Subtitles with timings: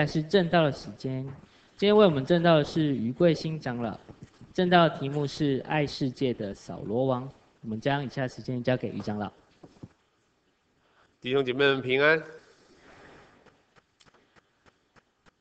[0.00, 1.22] 但是正道的时间。
[1.76, 4.00] 今天为我们正道的是余贵新长老，
[4.50, 7.30] 正道的题目是爱世界的扫罗王。
[7.60, 9.30] 我们将以下时间交给余长老。
[11.20, 12.24] 弟兄姐妹们平安。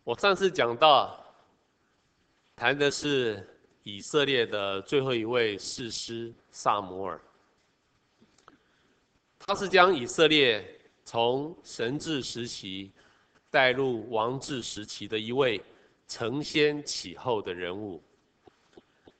[0.04, 1.18] 我上次讲到，
[2.54, 3.48] 谈的是
[3.84, 7.18] 以色列的最后一位士师撒摩尔。
[9.40, 12.92] 他是将以色列从神治时期
[13.50, 15.62] 带入王治时期的一位
[16.08, 18.02] 承先启后的人物。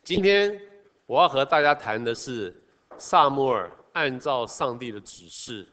[0.04, 0.60] 今天
[1.06, 2.56] 我要和大家谈的是
[2.98, 5.68] 撒母耳按照上帝的指示，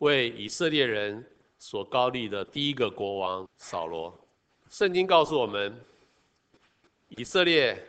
[0.00, 1.24] 为以色列人
[1.58, 4.12] 所高立的第一个国王扫罗。
[4.70, 5.78] 圣经告诉我们，
[7.08, 7.82] 以色列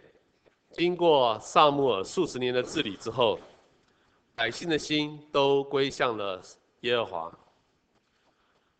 [0.71, 3.39] 经过撒母耳数十年的治理之后。
[4.35, 6.41] 百姓的心都归向了
[6.79, 7.39] 耶和华。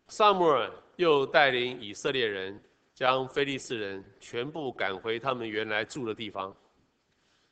[0.08, 0.70] 撒母耳
[1.00, 2.62] 又带领以色列人
[2.94, 6.54] 将非利士人全部赶回他们原来住的地方。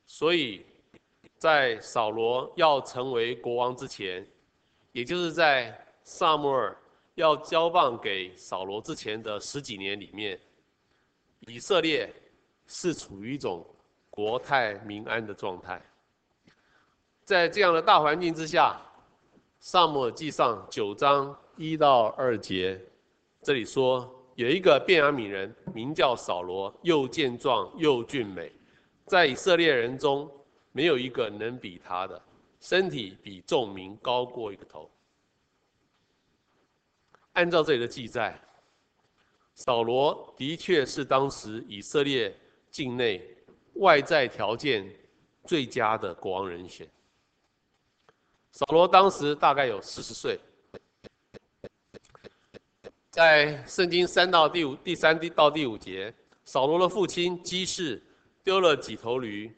[0.04, 0.66] 所以，
[1.38, 4.26] 在扫罗要成为国王之前，
[4.92, 6.76] 也就是在撒母耳
[7.14, 10.38] 要交棒给扫罗之前的十几年里面，
[11.46, 12.14] 以色列
[12.66, 13.66] 是处于一种
[14.10, 15.82] 国泰民安的状态。
[17.24, 18.78] 在这样的大环境之下，
[19.58, 22.78] 《撒母耳记上》九章一到二节，
[23.48, 28.52] 这里说有一个便雅悯人，名叫扫罗，又健壮又俊美，
[29.06, 30.30] 在以色列人中
[30.70, 32.22] 没有一个能比他的，
[32.60, 34.90] 身体比众民高过一个头。
[37.32, 38.38] 按照这里的记载，
[39.54, 42.38] 扫罗的确是当时以色列
[42.70, 43.34] 境内
[43.76, 44.94] 外在条件
[45.46, 46.86] 最佳的国王人选。
[48.52, 50.38] 扫罗当时大概有四十岁，
[53.18, 58.00] 在圣经三到第五、第三第到第五节，扫罗的父亲基士
[58.44, 59.52] 丢了几头驴，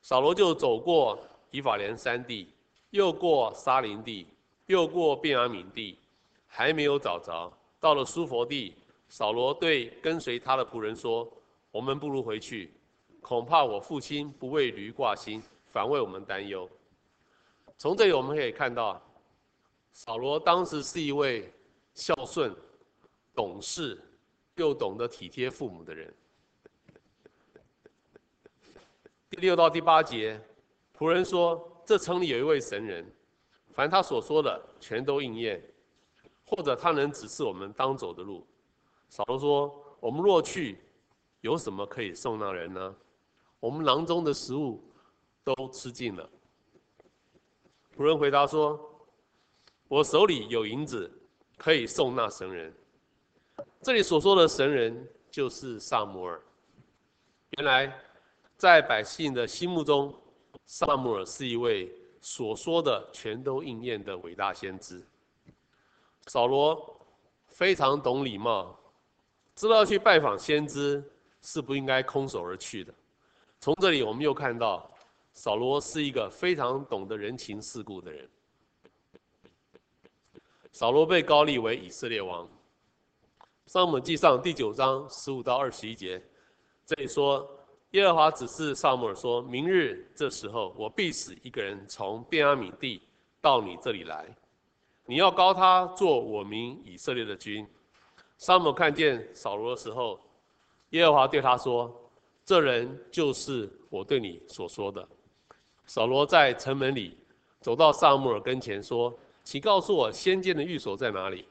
[0.00, 1.18] 扫罗就走过
[1.50, 2.54] 以法莲山地，
[2.90, 4.28] 又过沙林地，
[4.66, 5.98] 又过便雅悯地，
[6.46, 8.76] 还没有找着，到了苏弗地，
[9.08, 11.28] 扫罗对跟随他的仆人说
[11.72, 12.72] ：“我们不如回去，
[13.20, 16.70] 恐怕我父亲不为驴挂心，反为我们担忧。”
[17.76, 19.02] 从这里我们可以看到，
[19.90, 21.52] 扫罗当时是一位
[21.92, 22.54] 孝顺、
[23.38, 23.96] 懂事
[24.56, 26.12] 又懂得体贴父母的人。
[29.30, 30.40] 第六到第八节，
[30.98, 33.08] 仆人说：“这城里有一位神人，
[33.72, 35.62] 凡他所说的全都应验，
[36.44, 38.44] 或者他能指示我们当走的路。”
[39.08, 40.80] 扫罗说：“我们若去，
[41.40, 42.96] 有什么可以送那人呢？
[43.60, 44.82] 我们囊中的食物
[45.44, 46.28] 都吃尽了。”
[47.96, 49.00] 仆人回答说
[49.86, 51.08] ：“我手里有银子，
[51.56, 52.74] 可以送那神人。”
[53.82, 56.40] 这里所说的神人就是撒母耳。
[57.56, 57.92] 原来，
[58.56, 60.14] 在百姓的心目中，
[60.66, 65.02] 撒母耳是一位所说的全都应验的伟大先知。
[66.26, 67.00] 扫罗
[67.46, 68.78] 非常懂礼貌，
[69.54, 71.02] 知道去拜访先知
[71.40, 72.92] 是不应该空手而去的。
[73.60, 74.90] 从这里，我们又看到。
[75.34, 78.28] 扫罗是一个非常懂得人情世故的人。
[80.72, 82.48] 扫罗被膏立为以色列王。
[83.68, 86.18] 撒母耳记上第九章十五到二十一节，
[86.86, 87.46] 这里说：
[87.90, 93.02] 耶和华指示撒母耳说：“明日这时候，我必使一个人从便雅悯地
[93.42, 94.24] 到你这里来，
[95.04, 97.68] 你要膏他做我民以色列的君。”
[98.38, 100.18] 撒母耳看见扫罗的时候，
[100.92, 101.94] 耶和华对他说
[102.46, 105.06] ：“这人就是我对你所说的。”
[105.84, 107.18] 扫罗在城门里
[107.60, 109.14] 走到撒母耳跟前说
[109.44, 111.46] ：“请告诉我先见的寓所在哪里？”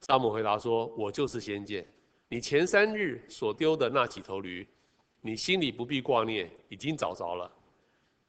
[0.00, 1.86] 撒母回答说：“我就是先见。
[2.28, 4.66] 你前三日所丢的那几头驴，
[5.20, 7.50] 你心里不必挂念，已经找着了。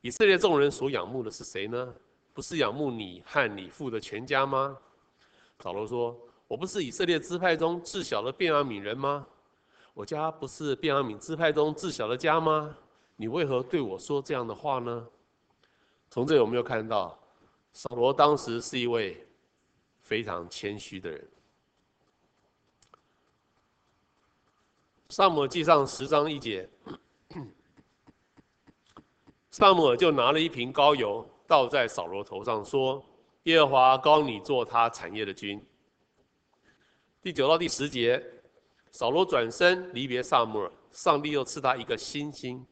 [0.02, 1.96] 以色列众人所仰慕的是谁呢？
[2.34, 4.78] 不是仰慕你和你父的全家吗？”
[5.60, 9.26] 扫罗说：“我不是以色列支派中至小的便雅悯人吗？
[9.94, 12.76] 我家不是便雅悯支派中至小的家吗？
[13.16, 15.08] 你为何对我说这样的话呢？”
[16.10, 17.18] 从这里我们又看到，
[17.72, 19.26] 扫罗当时是一位
[20.02, 21.26] 非常谦虚的人。
[25.12, 26.70] 撒母耳记上十章一节，
[29.50, 33.04] 撒母耳就拿了一瓶膏油倒在扫罗头上，说
[33.44, 35.62] ：“耶和华膏你做他产业的君。”
[37.22, 38.24] 第九到第十节，
[38.92, 42.66] 扫罗转身离别撒母耳，上帝又赐他一个新心。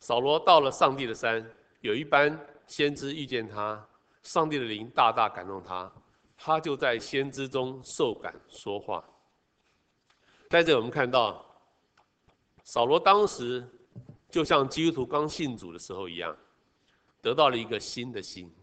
[0.00, 1.48] 扫罗到了上帝的山。
[1.80, 2.36] 有一班
[2.66, 3.88] 先知遇见他，
[4.24, 5.92] 上帝的灵大大感动他，
[6.36, 9.04] 他就在先知中受感说话。
[10.52, 11.42] 在这我们看到，
[12.62, 13.66] 扫罗当时
[14.28, 16.36] 就像基督徒刚信主的时候一样，
[17.22, 18.54] 得到了一个新的心，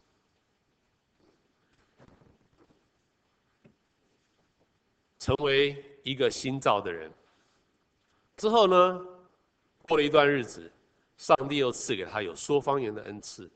[5.18, 7.12] 成为一个新造的人。
[8.38, 9.06] 之后呢，
[9.82, 10.72] 过了一段日子，
[11.18, 13.50] 上帝又赐给他有说方言的恩赐。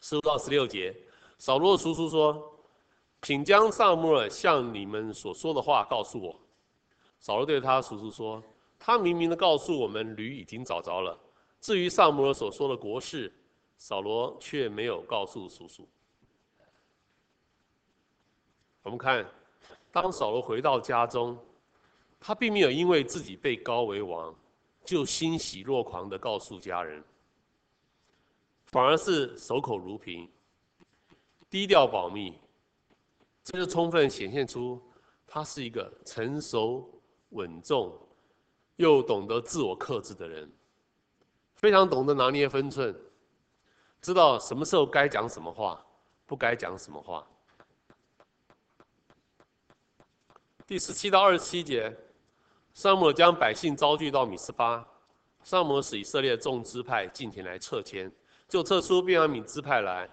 [0.00, 0.96] 十五到十六节，
[1.38, 2.53] 扫罗叔叔说
[3.24, 6.38] ：“请将萨母尔向你们所说的话告诉我。”
[7.18, 8.42] 扫罗对他叔叔说
[8.78, 11.18] ：“他明明的告诉我们，驴已经找着了。
[11.58, 13.32] 至于萨母尔所说的国事，
[13.78, 15.88] 扫罗却没有告诉叔叔。”
[18.84, 19.26] 我们看，
[19.90, 21.38] 当扫罗回到家中，
[22.20, 24.34] 他并没有因为自己被高为王，
[24.84, 27.02] 就欣喜若狂的告诉家人。
[28.66, 30.28] 反而是守口如瓶，
[31.48, 32.38] 低调保密，
[33.44, 34.82] 这就充分显现出
[35.26, 36.90] 他是一个成熟
[37.28, 37.94] 稳重
[38.76, 40.50] 又懂得自我克制的人，
[41.54, 42.94] 非常懂得拿捏分寸，
[44.00, 45.84] 知道什么时候该讲什么话，
[46.26, 47.24] 不该讲什么话。
[50.66, 51.94] 第十七到二十七节，
[52.72, 54.88] 上摩将百姓招聚到米斯巴，
[55.42, 58.10] 上摩使以色列众支派进前来撤迁。
[58.48, 60.08] 就撤出便雅悯支派来，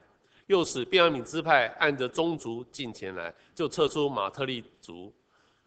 [0.51, 5.09] 又使便雅悯支派按着宗族进前来，就撤出马特利族，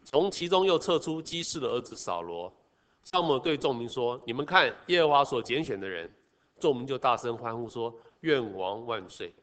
[0.04, 2.52] 从其中又撤出基士的儿子扫罗。
[3.02, 6.10] 撒母对众民说：“你们看耶和华所拣选的人。”
[6.60, 9.34] 众民就大声欢呼说：“愿王万岁！”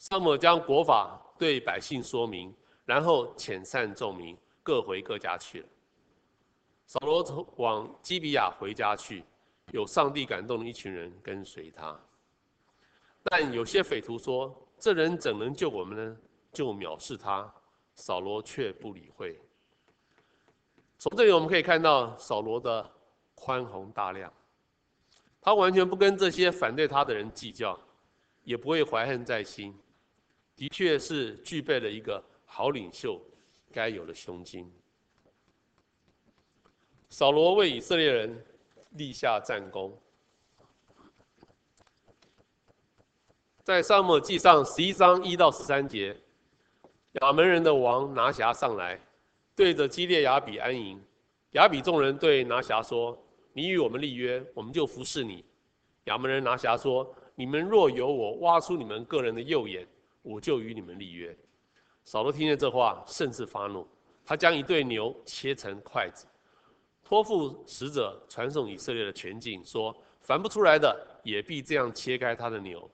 [0.00, 2.54] 撒母将国法对百姓说明，
[2.86, 5.68] 然后遣散众民，各回各家去了。
[6.86, 9.22] 扫罗从往基比亚回家去。
[9.72, 11.98] 有上帝感动的一群人跟随他，
[13.24, 16.16] 但有些匪徒说：“这人怎能救我们呢？”
[16.52, 17.52] 就藐视他。
[17.94, 19.38] 扫罗却不理会。
[20.98, 22.90] 从这里我们可以看到扫罗的
[23.34, 24.32] 宽宏大量，
[25.40, 27.78] 他完全不跟这些反对他的人计较，
[28.44, 29.78] 也不会怀恨在心，
[30.56, 33.20] 的确是具备了一个好领袖
[33.70, 34.72] 该有的胸襟。
[37.10, 38.46] 扫罗为以色列人。
[38.96, 39.98] 立下战功，
[43.64, 46.16] 在撒母记上十一章一到十三节，
[47.12, 49.00] 亚扪人的王拿辖上来，
[49.54, 51.00] 对着基列雅比安营。
[51.52, 53.16] 雅比众人对拿辖说
[53.54, 55.44] ：“你与我们立约，我们就服侍你。”
[56.06, 59.86] 亚扪人拿辖说：“你们若由我挖出你们个人的右眼，
[60.22, 61.32] 我就与你们立约。”
[62.04, 63.86] 扫罗听见这话，甚是发怒，
[64.24, 66.26] 他将一对牛切成筷子。
[67.04, 72.90] 托付使者传送以色列的全境，说：“凡不出来的，也必这样切开他的牛。”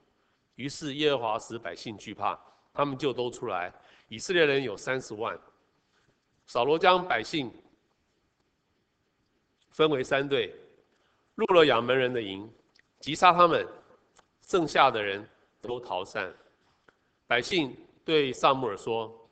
[0.59, 2.37] 于是耶和华使百姓惧怕，
[2.73, 3.73] 他们就都出来。
[4.09, 5.39] 以色列人有三十万。
[6.47, 7.49] 扫罗将百姓
[9.69, 10.53] 分为三队，
[11.35, 12.51] 入了亚扪人的营，
[12.99, 13.65] 击杀他们，
[14.41, 15.25] 剩下的人
[15.61, 16.29] 都逃散。
[17.25, 17.73] 百姓
[18.03, 19.29] 对撒母耳说：“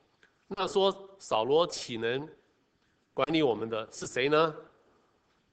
[0.48, 2.26] 那说扫罗岂能
[3.12, 4.56] 管理我们的是谁呢？”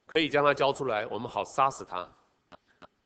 [0.06, 2.10] 可以将他交出来，我们好杀死他。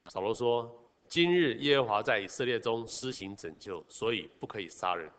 [0.06, 0.70] 扫罗说
[1.10, 5.10] ：“今日耶和华在以色列中施行拯救，所以不可以杀人。”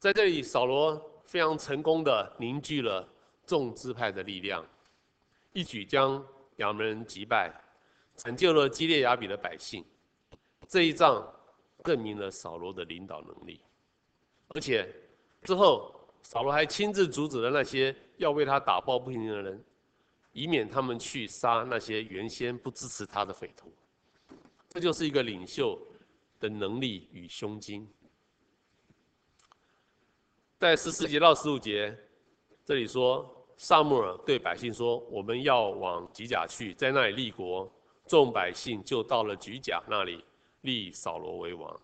[0.00, 3.08] 在这里，扫罗非常成功地凝聚了
[3.46, 4.66] 众支派的力量，
[5.52, 6.14] 一举将
[6.56, 7.54] 亚扪人击败，
[8.16, 9.84] 拯救了基列雅比的百姓。
[10.66, 11.24] 这一仗
[11.84, 13.60] 证明了扫罗的领导能力，
[14.48, 14.92] 而且
[15.42, 15.92] 之后。
[16.22, 19.64] 扫罗还亲自阻止了那些要为他打抱不平的人，
[20.36, 23.72] 以免他们去杀那些原先不支持他的匪徒。
[24.68, 25.80] 这就是一个领袖
[26.38, 27.88] 的能力与胸襟。
[30.58, 31.98] 在十四节到十五节，
[32.66, 37.72] 这里说，撒母耳对百姓说：“我们要往吉甲去，在那里立国。”
[38.06, 40.22] 众百姓就到了吉甲那里，
[40.60, 41.80] 立扫罗为王。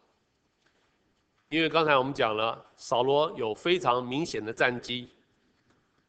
[1.49, 5.09] 因为刚才我们讲了，扫罗有非常明显的战绩，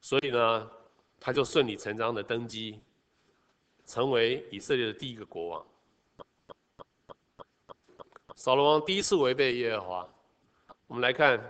[0.02, 0.70] 所以呢，
[1.26, 2.82] 他就顺理成章的登基，
[3.86, 5.66] 成为以色列的第一个国王。
[8.36, 10.10] 扫罗王第一次违背耶和华，
[10.86, 11.42] 我们来看，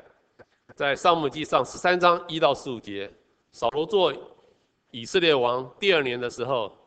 [0.76, 3.12] 在撒母记上十三章一到十五节，
[3.52, 4.14] 扫罗做
[4.92, 6.78] 以色列王第二年的时候，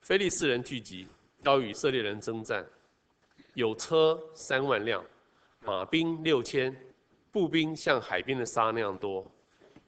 [0.00, 1.06] 非利士人聚集，
[1.42, 2.66] 要与以色列人征战，
[3.52, 5.04] 有车三万辆。
[5.60, 6.74] 马兵六千，
[7.30, 9.30] 步兵像海边的沙那样多。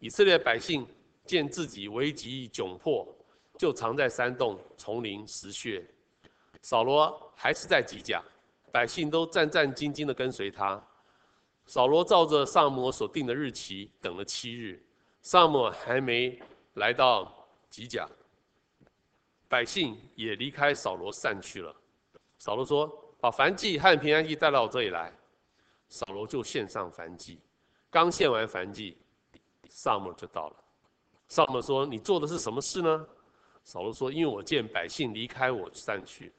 [0.00, 0.86] 以色列百姓
[1.28, 3.06] 见自己危急窘迫，
[3.58, 5.86] 就藏在山洞、丛林、石穴。
[6.62, 8.22] 扫罗还是在吉甲，
[8.72, 10.82] 百姓都战战兢兢地跟随他。
[11.66, 14.82] 扫罗照着萨摩所定的日期等了七日，
[15.20, 16.40] 萨摩还没
[16.74, 18.08] 来到吉甲，
[19.48, 21.74] 百姓也离开扫罗散去了。
[22.38, 22.86] 扫罗说
[23.20, 25.12] ：“把燔祭和平安祭带到我这里来。”
[25.90, 27.38] 扫罗就献上燔祭，
[27.90, 28.96] 刚献完燔祭，
[29.68, 30.56] 萨摩就到了。
[31.28, 33.06] 撒母耳说：“你做的是什么事呢？”
[33.62, 36.32] 扫罗说：“因为我见百姓离开我散去，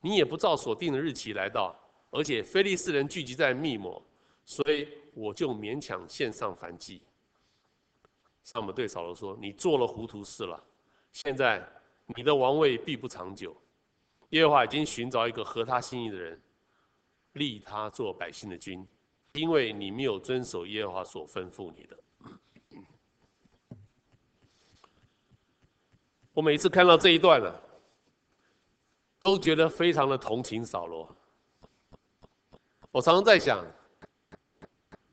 [0.00, 1.74] 你也不照所定的日期来到，
[2.10, 4.02] 而且非利士人聚集在密抹。”
[4.44, 7.02] 所以我就勉强献上燔祭。
[8.44, 10.62] 撒母耳对扫罗说：“你做了糊涂事了。
[11.12, 11.64] 现在
[12.14, 13.56] 你的王位必不长久。
[14.30, 16.40] 耶和华已经寻找一个合他心意的人，
[17.32, 18.86] 立他做百姓的君，
[19.34, 21.96] 因为你没有遵守耶和华所吩咐你的。”
[26.36, 27.50] 我每次看到这一段呢，
[29.22, 31.08] 都觉得非常的同情扫罗。
[32.90, 33.64] 我常常在想。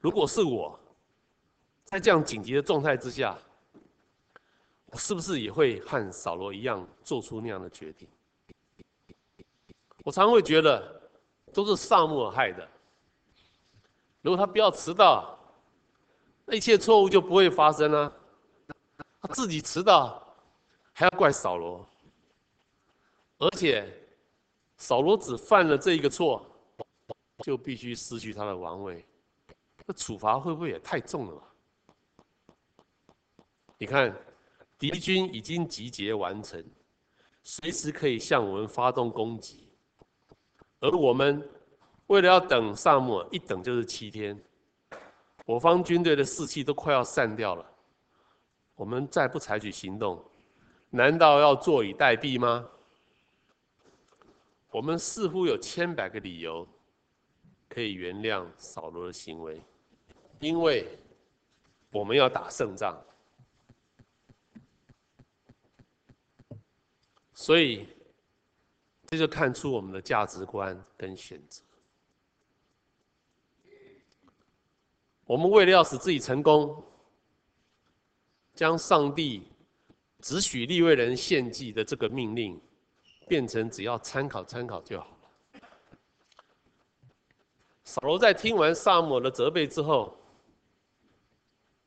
[0.02, 0.78] 如果是我，
[1.86, 3.38] 在这样紧急的状态之下，
[4.88, 8.06] 我是不是也会和扫罗一样做出那样的决定？
[10.04, 11.10] 我常常会觉得，
[11.54, 12.68] 都是撒母耳害的。
[14.22, 15.40] 如果他不要迟到，
[16.44, 18.14] 那一切错误就不会发生了。
[19.22, 20.22] 他自己迟到，
[20.94, 21.86] 还要怪扫罗，
[23.40, 23.92] 而且
[24.78, 26.46] 扫罗只犯了这一个错，
[27.40, 29.04] 就必须失去他的王位。
[29.86, 31.44] 这处罚会不会也太重了？
[33.78, 34.16] 你看，
[34.78, 36.64] 敌军已经集结完成，
[37.44, 39.68] 随时可以向我们发动攻击，
[40.80, 41.50] 而我们
[42.08, 44.42] 为了要等撒母耳，一等就是七天，
[45.46, 47.70] 我方军队的士气都快要散掉了。
[48.76, 50.24] 我们再不采取行动，
[50.96, 52.70] 难道要坐以待毙吗？
[54.70, 56.68] 我们似乎有千百个理由
[57.68, 59.60] 可以原谅扫罗的行为。
[60.40, 60.88] 因为
[61.90, 63.04] 我们要打胜仗，
[67.34, 67.88] 所以
[69.08, 71.64] 这就看出我们的价值观跟选择。
[75.26, 76.84] 我们为了要使自己成功，
[78.54, 79.48] 将上帝
[80.24, 82.58] 只许利未人献祭的这个命令，
[83.28, 85.60] 变成只要参考参考就好了。
[87.84, 90.18] 扫罗在听完撒母耳的责备之后，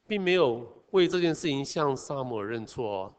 [0.07, 3.15] 并没有为这件事情向撒母耳认错哦，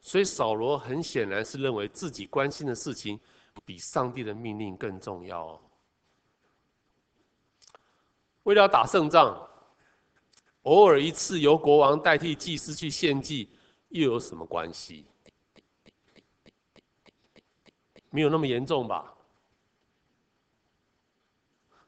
[0.00, 3.18] 所以扫罗很显然是认为自己关心的事情
[3.64, 5.60] 比上帝的命令更重要哦。
[8.44, 9.49] 为了打胜仗，
[10.62, 13.48] 偶尔一次由国王代替祭司去献祭，
[13.88, 15.06] 又有什么关系？
[18.10, 19.14] 没有那么严重吧？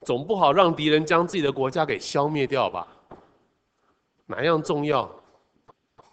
[0.02, 2.88] 总不好让敌人将自己的国家给消灭掉吧？
[4.26, 5.06] 哪样重要？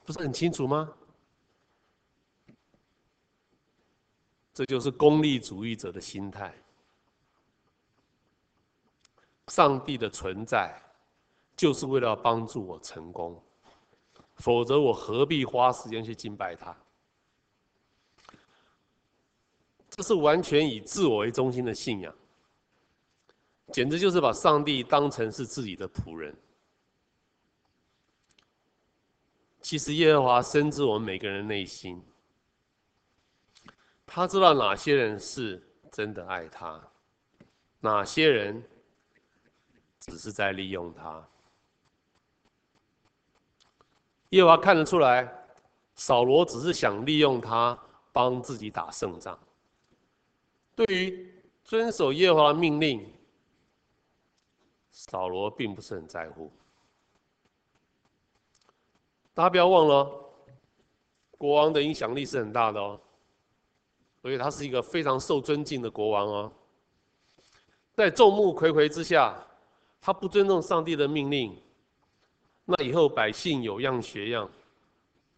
[0.04, 0.92] 不是很清楚吗？
[4.54, 6.54] 这就是功利主义者的心态。
[9.48, 10.80] 上帝的存在，
[11.60, 13.44] 就是为了帮助我成功，
[14.36, 16.74] 否则我何必花时间去敬拜他？
[19.90, 22.16] 这是完全以自我为中心的信仰，
[23.74, 26.34] 简直就是把上帝当成是自己的仆人。
[29.62, 32.02] 其实耶和华深知我们每个人的内心，
[34.06, 35.62] 他知道哪些人是
[35.92, 36.82] 真的爱他，
[37.82, 38.64] 哪些人
[40.00, 41.28] 只是在利用他。
[44.30, 45.28] 耶和华看得出来，
[45.96, 47.78] 扫罗只是想利用他
[48.12, 49.38] 帮自己打胜仗。
[50.76, 51.34] 对于
[51.64, 53.12] 遵守耶和华的命令，
[54.92, 56.52] 扫罗并不是很在乎。
[59.34, 60.12] 大家不要忘了，
[61.38, 63.00] 国王的影响力是很大的哦，
[64.22, 66.52] 所以他是一个非常受尊敬的国王哦。
[67.94, 69.36] 在众目睽睽之下，
[70.00, 71.62] 他不尊重上帝的命令，
[72.72, 74.48] 那以后百姓有样学样，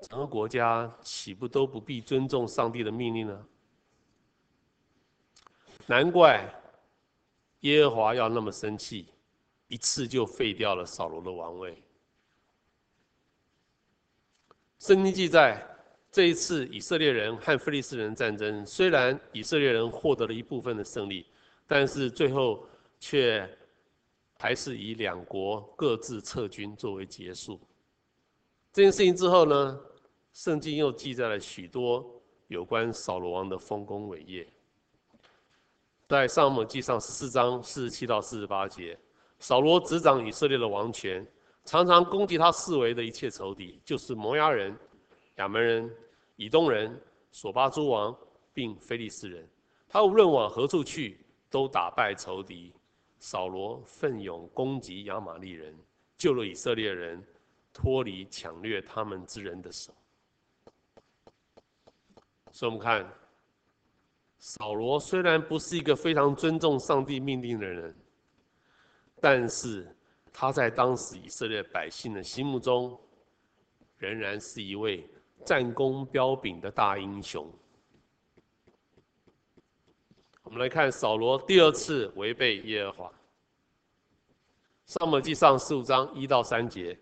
[0.02, 3.46] 整个国家岂不都不必尊重上帝的命令呢？
[5.86, 6.46] 难怪
[7.62, 9.08] 耶和华要那么生气，
[9.70, 11.82] 一次就废掉了扫罗的王位。
[14.80, 15.66] 圣经记载，
[16.12, 21.26] 这一次以色列人和非利士人战争，虽然以色列人获得了一部分的胜利，
[21.66, 22.68] 但是最后
[23.00, 23.50] 却
[24.42, 27.60] 还是以两国各自撤军作为结束。
[28.74, 29.80] 这件事情之后呢，
[30.34, 32.04] 圣经又记载了许多
[32.48, 34.52] 有关扫罗王的丰功伟业。
[36.10, 38.98] 在上母记上十四章四十七到四十八节，
[39.38, 41.24] 扫罗执掌以色列的王权，
[41.64, 44.76] 常常攻击他四围的一切仇敌，就是摩押人、
[45.36, 45.96] 亚扪人、
[46.36, 47.00] 以东人、
[47.32, 48.18] 索巴诸王，
[48.56, 49.48] 并非利士人。
[49.88, 52.74] 他无论往何处去，都打败仇敌。
[53.22, 55.74] 扫罗奋勇攻击亚玛力人，
[56.18, 57.24] 救了以色列人
[57.72, 59.94] 脱离抢掠他们之人的手。
[62.52, 63.08] 所以，我们看，
[64.40, 67.96] 扫罗虽然不是一个非常尊重上帝命令的人。
[69.22, 69.96] 但是
[70.34, 73.00] 他在当时以色列百姓的心目中，
[73.98, 75.08] 仍然是一位
[75.46, 77.48] 战功彪炳的大英雄。
[80.52, 83.12] 我们来看扫罗第二次违背耶和华。
[84.86, 87.00] 撒母记上十五章一到三节，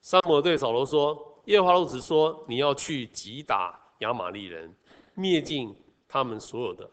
[0.00, 4.74] 撒母对扫罗说：“耶和华如此说，你要去击打亚玛力人，
[5.14, 5.72] 灭尽
[6.08, 6.90] 他们所有的，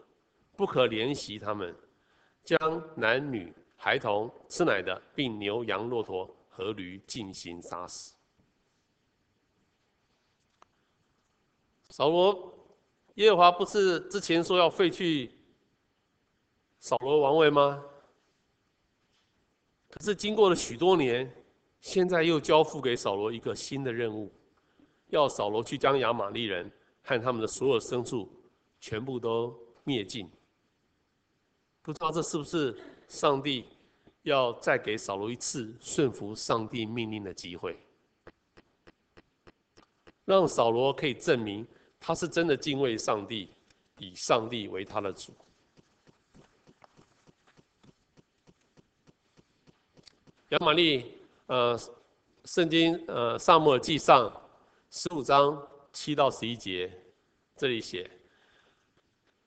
[0.55, 1.75] 不可怜惜他们，
[2.43, 2.59] 将
[2.95, 8.13] 男女。”孩童、吃奶的，并牛羊骆驼和驴尽行杀死。
[11.89, 12.53] 扫罗，
[13.15, 15.31] 耶和华不是之前说要废去
[16.81, 17.81] 扫罗王位吗？
[19.87, 21.31] 可是经过了许多年，
[21.79, 24.33] 现在又交付给扫罗一个新的任务，
[25.09, 26.69] 要扫罗去将亚玛力人
[27.03, 28.27] 和他们的所有牲畜
[28.79, 30.27] 全部都灭尽。
[31.83, 32.75] 不知道这是不是？
[33.07, 33.65] 上帝
[34.23, 37.77] 要再给扫罗一次顺服上帝命令的机会，
[40.25, 41.67] 让扫罗可以证明
[41.99, 43.51] 他是真的敬畏上帝，
[43.99, 45.31] 以上帝为他的主。
[50.51, 51.79] 亚玛利，呃，
[52.43, 54.29] 圣经呃撒母耳记上
[54.89, 56.91] 十五章七到十一节，
[57.55, 58.11] 这里写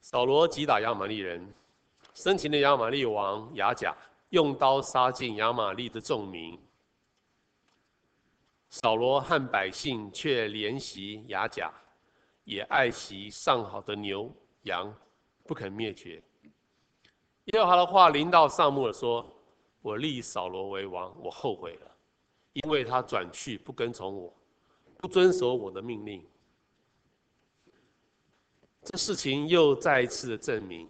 [0.00, 1.46] 扫罗击打亚玛力人。
[2.14, 3.94] 生擒的亚玛力王亚甲
[4.30, 6.58] 用刀杀尽亚玛利的众民，
[8.70, 11.70] 扫罗和百姓却怜惜亚甲，
[12.44, 14.90] 也爱惜上好的牛羊，
[15.44, 16.22] 不肯灭绝。
[17.52, 19.28] 耶和华的话临到撒母耳说
[19.84, 21.96] ：“我立扫罗为王，我后悔了，
[22.54, 24.32] 因为他转去不跟从我，
[24.96, 26.26] 不遵守我的命令。”
[28.82, 30.88] 这事情又再一次的证明。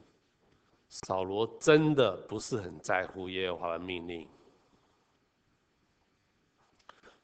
[0.89, 4.29] 扫罗真的不是很在乎耶和华的命令。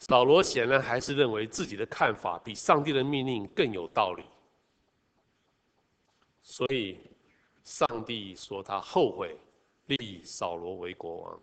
[0.01, 4.25] 扫罗显然还是认为自己的看法比上帝的命令更有道理，
[6.43, 6.99] 所以
[7.63, 9.39] 上帝说他后悔
[9.87, 11.41] 立扫罗为国王。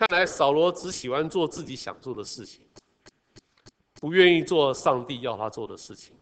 [0.00, 2.64] 看来扫罗只喜欢做自己想做的事情，
[3.96, 6.16] 不愿意做上帝要他做的事情。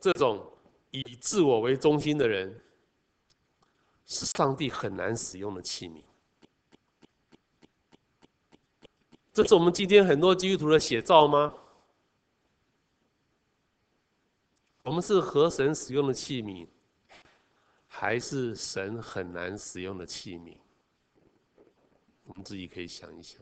[0.00, 0.50] 这种
[0.90, 2.58] 以自我为中心的人，
[4.06, 6.02] 是上帝很难使用的器皿。
[9.34, 11.52] 这是我们今天很多基督徒的写照吗？
[14.82, 16.66] 我们是合神使用的器皿，
[17.86, 20.56] 还是神很难使用的器皿？
[22.26, 23.40] 我们自己可以想一想。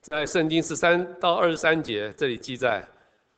[0.00, 2.86] 在圣经十三到二十三节，这里记载。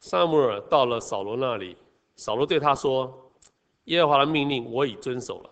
[0.01, 1.77] 撒母耳到了扫罗那里，
[2.17, 3.33] 扫罗对他说
[3.85, 5.51] ：“耶和华的命令我已遵守了。”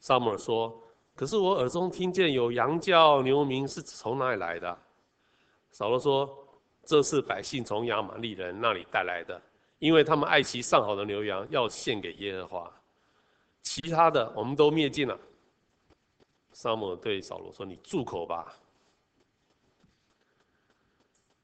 [0.00, 0.78] 撒母耳说
[1.16, 4.78] ：“可是我耳中听见有羊叫、牛鸣，是从哪里来的？”
[5.72, 6.28] 扫罗说
[6.84, 9.40] ：“这是百姓从亚玛力人那里带来的，
[9.78, 12.83] 因为他们爱惜上好的牛羊，要献给耶和华。
[13.64, 15.18] 其他的我们都灭尽了。”
[16.52, 18.54] 撒母耳对扫罗说：“你住口吧！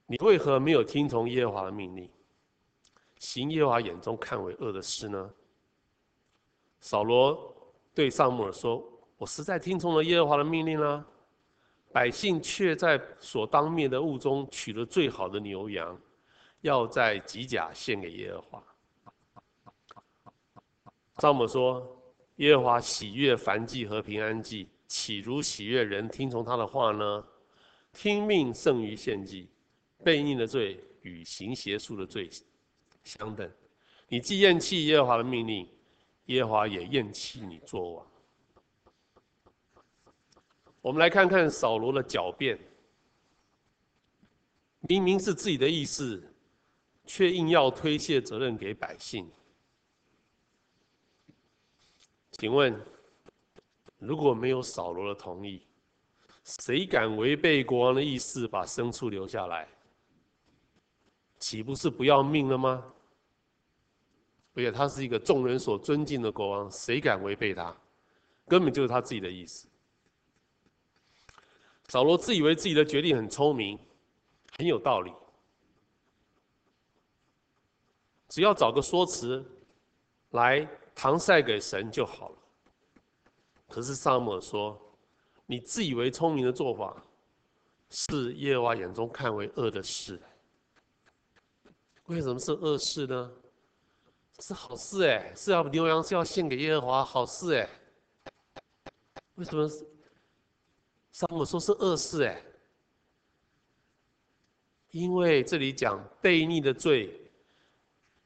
[0.07, 2.09] 你为何没有听从耶和华的命令？”
[3.19, 5.31] 行耶和华眼中看为恶的事呢？
[6.81, 7.55] 扫罗
[7.93, 8.83] 对撒母尔说
[9.19, 11.05] ：“我实在听从了耶和华的命令啦，
[11.93, 16.01] 百姓却在所当灭的物中取了最好的牛羊，
[16.63, 18.65] 要在吉甲献给耶和华。”
[21.21, 21.87] 撒母耳说
[22.41, 27.23] ：“耶和华喜悦燔祭和平安祭，岂如喜悦人听从他的话呢？
[27.93, 29.47] 听命胜于献祭，
[30.03, 32.31] 悖逆的罪与行邪术的罪。”
[33.05, 33.51] 相等，
[34.09, 35.69] 你既厌弃耶和华的命令，
[36.27, 38.07] 耶和华也厌弃你作王。
[40.81, 42.59] 我们来看看扫罗的狡辩，
[44.89, 46.23] 明明是自己的意思，
[47.05, 49.31] 却硬要推卸责任给百姓。
[52.33, 52.81] 请问，
[53.99, 55.63] 如果没有扫罗的同意，
[56.45, 59.69] 谁敢违背国王的意思把牲畜留下来？
[61.39, 62.85] 岂不是不要命了吗？
[64.55, 67.75] 而且他是一个众人所尊敬的国王，谁敢违背他？
[68.47, 69.69] 根本就是他自己的意思。
[71.89, 73.79] 扫罗自以为自己的决定很聪明，
[74.57, 75.13] 很有道理，
[78.29, 79.45] 只要找个说辞
[80.31, 82.39] 来搪塞给神就好了。
[83.69, 84.81] 可是撒母耳说
[85.47, 87.03] ：“你自以为聪明的做法，
[87.89, 90.21] 是耶和华眼中看为恶的事。
[92.07, 93.33] 为什么是恶事呢？
[94.41, 97.69] 是好事哎，是要牛羊是要献给耶和华，好事哎。
[99.35, 99.69] 为什么？”
[101.13, 102.43] 撒母耳说是恶事哎，
[104.91, 107.20] 因为这里讲悖逆的罪，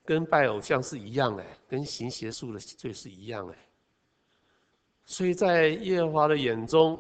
[0.05, 3.55] 跟拜偶像是一样的，跟行邪术的罪是一样的。
[5.05, 6.99] 所以在耶和华的眼中，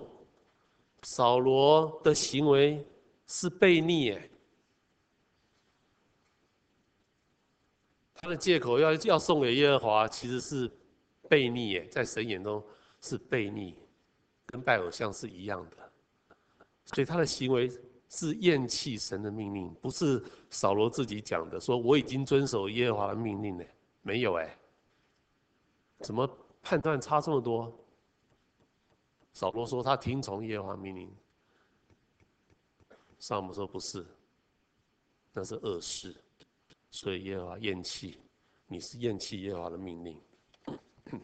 [1.02, 2.84] 扫罗的行为
[3.26, 4.30] 是悖逆哎，
[8.14, 10.70] 他的借口要要送给耶和华，其实是
[11.28, 12.64] 悖逆哎，在神眼中
[13.00, 13.76] 是悖逆。
[14.46, 15.76] 跟拜偶像是一样的，
[16.84, 17.68] 所以他的行为
[18.16, 23.64] 是厌弃神的命令，不是扫罗自己讲的，说我已经遵守耶和华的命令呢，
[24.02, 24.56] 没有哎，
[25.98, 26.28] 怎么
[26.62, 27.76] 判断差这么多？
[29.32, 31.12] 扫罗说他听从耶和华命令，
[33.18, 34.06] 撒母说不是，
[35.32, 36.14] 那是恶事，
[36.92, 38.20] 所以耶和华厌弃，
[38.68, 40.20] 你是厌弃耶和华的命令。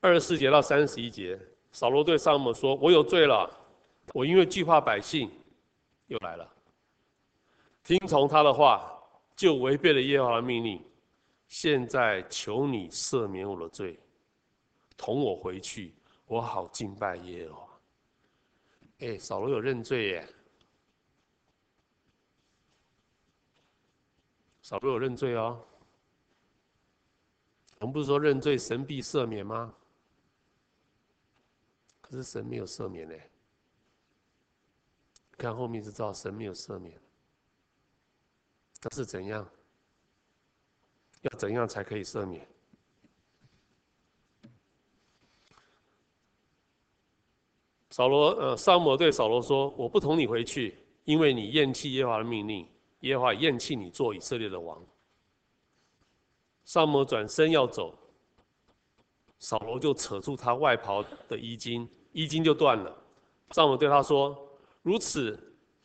[0.00, 1.40] 二十四节到三十一节，
[1.72, 3.50] 扫罗对撒母说：“我有罪了，
[4.12, 5.30] 我因为惧怕百姓，
[6.06, 6.48] 又来了，
[7.82, 9.02] 听从他的话，
[9.34, 10.84] 就违背了耶和华的命令。
[11.48, 13.98] 现在求你赦免我的罪，
[14.96, 15.94] 同我回去，
[16.26, 17.68] 我好敬拜耶和华。”
[19.00, 20.28] 哎，扫罗有认罪耶，
[24.60, 25.60] 扫罗有认罪哦。
[27.80, 29.74] 我们不是说认罪神必赦免吗？
[32.16, 33.14] 是神没有赦免呢，
[35.38, 37.00] 看后面就知道神没有赦免。
[38.82, 39.48] 那是怎样？
[41.22, 42.46] 要怎样才可以赦免？
[47.90, 52.66] 扫罗呃，撒母对扫罗说：“我不同你回去，因为你厌弃耶和华的命令，
[53.00, 54.84] 耶和华厌弃你做以色列的王。”
[56.64, 57.94] 撒母转身要走，
[59.38, 61.88] 扫罗就扯住他外袍的衣襟。
[62.12, 62.96] 衣襟就断了，
[63.50, 64.36] 撒母对他说
[64.82, 65.38] ：“如此，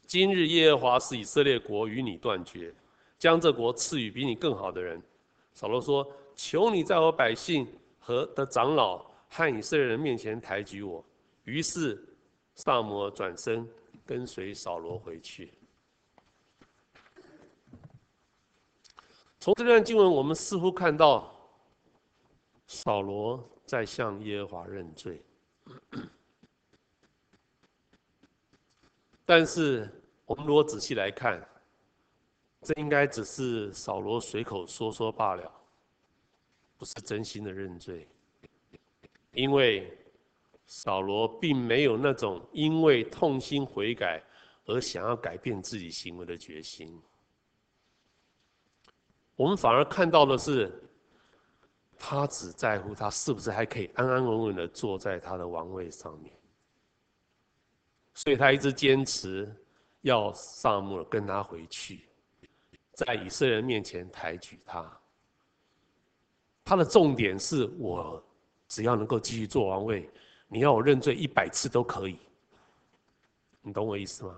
[0.06, 2.74] 今日耶和华使以色列国与你断绝，
[3.18, 5.02] 将这国赐予比你更好的人。”
[5.56, 7.68] 扫罗说：“求你在我百姓
[8.00, 11.04] 和的长老和以色列人面前抬举我。”
[11.46, 12.04] 于是
[12.56, 13.68] 撒母转身
[14.06, 15.54] 跟随扫罗回去。
[19.40, 21.34] 从这段经文，我们似乎看到
[22.68, 25.22] 扫罗在向耶和华认罪。
[29.30, 29.86] 但是，
[30.26, 31.46] 我们如果仔细来看，
[32.62, 35.52] 这应该只是扫罗随口说说罢了，
[36.78, 38.08] 不是真心的认罪。
[39.34, 39.92] 因为
[40.66, 44.24] 扫罗并没有那种因为痛心悔改
[44.66, 46.98] 而想要改变自己行为的决心。
[49.36, 50.72] 我们反而看到的是，
[52.00, 56.34] 他只在乎他是不是还可以安安稳稳的坐在他的王位上面。
[58.18, 59.48] 所以他一直坚持
[60.02, 62.04] 要撒母耳跟他回去，
[62.94, 64.92] 在以色列人面前抬举他。
[66.66, 68.22] 他的重点是我
[68.68, 70.10] 只要能够继续做王位，
[70.48, 72.18] 你要我认罪一百次都可以。
[73.62, 74.36] 你懂我意思吗？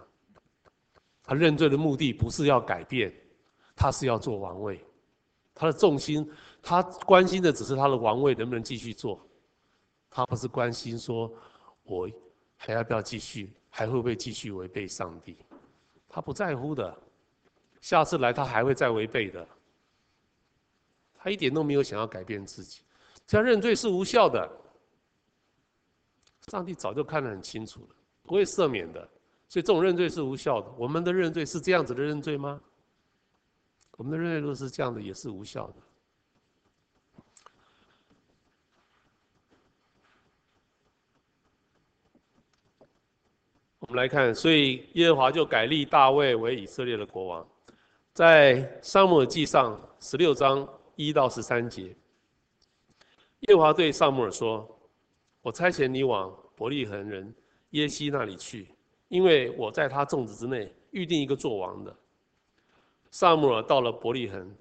[1.23, 3.13] 他认罪的目的不是要改变，
[3.77, 4.83] 他是要做王位。
[5.55, 6.29] 他的重心，
[6.61, 9.25] 他关心的只是他的王位能不能继续做，
[10.09, 11.33] 他不是关心说
[11.83, 12.09] 我
[12.57, 13.53] 还要不要继续。
[13.69, 15.37] 还会不会继续违背上帝？
[16.07, 16.97] 他不在乎的，
[17.81, 19.47] 下次来他还会再违背的。
[21.13, 22.81] 他一点都没有想要改变自己，
[23.27, 24.49] 这样认罪是无效的。
[26.47, 29.07] 上帝早就看得很清楚了，不会赦免的。
[29.47, 30.71] 所以这种认罪是无效的。
[30.77, 32.59] 我们的认罪是这样子的认罪吗？
[33.97, 35.75] 我们的认罪如果是这样的，也是无效的。
[43.89, 47.47] 我们来看，所以耶和华就改立大卫为以色列的国王。
[48.13, 51.85] 在撒母耳记上十六章一到十三节，
[53.47, 54.79] 耶和华对撒母耳说
[55.41, 57.33] ：“我差遣你往伯利恒人
[57.71, 58.67] 耶西那里去，
[59.07, 61.95] 因为我在他众子之内预定一个做王的。
[63.09, 64.55] 撒母耳到了伯利恒，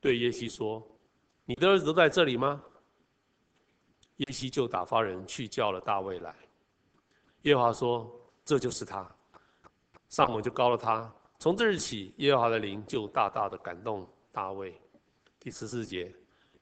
[0.00, 0.80] 对耶西说
[1.44, 2.62] ：“你的儿子都在这里吗？”
[4.18, 6.32] 耶西就打发人去叫了大卫来。
[7.42, 8.08] 耶和华说
[8.48, 9.06] ：“这就是他。”
[10.08, 11.12] 撒母就膏了他。
[11.38, 14.74] 从这日起，耶和华的灵就大大的感动大卫。
[15.38, 16.10] 第十四节，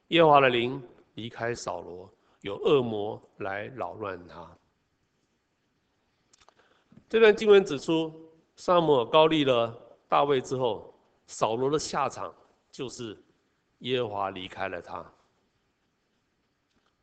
[0.09, 4.45] 耶和华的灵离开扫罗，有恶魔来扰乱他。
[7.07, 9.73] 这段经文指出，撒母耳膏立了
[10.09, 10.93] 大卫之后，
[11.25, 12.35] 扫罗的下场
[12.69, 13.17] 就是
[13.79, 15.09] 耶和华离开了他。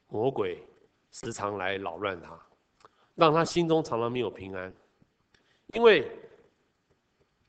[0.09, 0.63] 魔鬼
[1.11, 2.39] 时常来扰乱他，
[3.15, 4.73] 让他心中常常没有平安，
[5.73, 6.11] 因为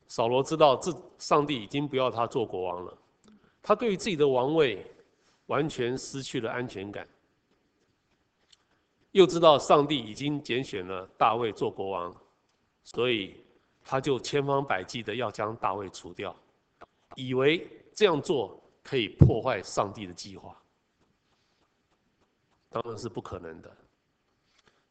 [0.08, 2.97] 扫罗知道，这上帝已经不要他做国王了，
[3.62, 4.86] 他对于自己的王位
[5.47, 7.08] 完全失去了安全感，
[9.12, 12.15] 又知道上帝已经拣选了大卫做国王，
[12.84, 13.43] 所以
[13.84, 16.36] 他就千方百计的要将大卫除掉，
[17.15, 20.56] 以为这样做可以破坏上帝的计划。
[22.69, 23.78] 当然是不可能的。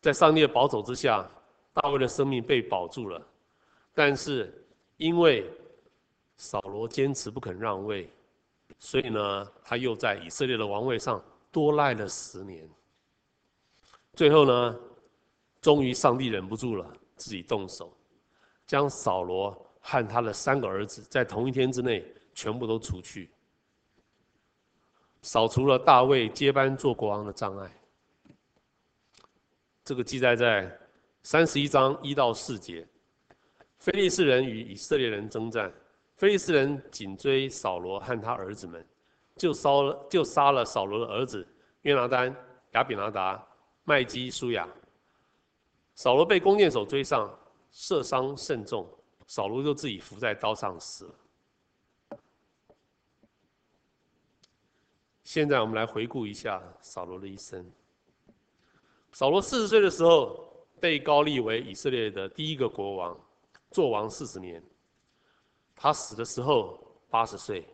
[0.04, 1.26] 在上帝的保守之下，
[1.72, 3.26] 大卫的生命被保住了。
[3.94, 4.52] 但是
[4.98, 5.50] 因为
[6.36, 8.12] 扫罗坚持不肯让位，
[8.78, 12.68] 所以呢，他又在以色列的王位上多赖了十年。
[14.12, 14.78] 最后呢，
[15.62, 16.86] 终于上帝忍不住了，
[17.16, 17.90] 自己动手，
[18.66, 23.30] 将扫罗和他的三个儿子在同一天之内全部都除去。
[25.22, 27.74] 扫除了大卫接班做国王的障碍。
[29.84, 30.78] 这个记载在
[31.22, 32.86] 三十一章一到四节。
[33.76, 35.70] 非利士人与以色列人争战，
[36.16, 38.82] 非利士人紧追扫罗和他儿子们，
[39.36, 41.46] 就烧了就杀了扫罗的儿子
[41.82, 42.34] 约拿单、
[42.72, 43.46] 亚比拿达、
[43.84, 44.66] 麦基舒亚。
[45.94, 47.30] 扫罗被弓箭手追上，
[47.70, 48.88] 射伤甚重，
[49.26, 52.18] 扫罗就自己伏在刀上死了。
[55.24, 57.70] 现在我们来回顾一下扫罗的一生。
[59.14, 60.44] 扫罗四十岁的时候
[60.80, 63.16] 被高立为以色列的第一个国王，
[63.70, 64.60] 做王四十年。
[65.76, 67.64] 他死的时候八十岁。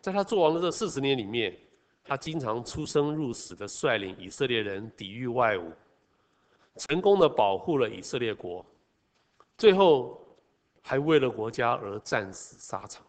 [0.00, 1.54] 在他做王的这四十年里面，
[2.02, 5.70] 他经常出生入死的率领以色列人抵御外侮，
[6.76, 8.64] 成功的保护了以色列国，
[9.58, 10.26] 最后
[10.80, 13.04] 还为了国家而战死沙场。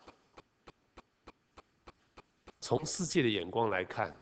[2.59, 4.13] 从世界的眼光来看，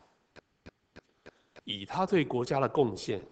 [1.70, 3.22] 以他对国家的贡献，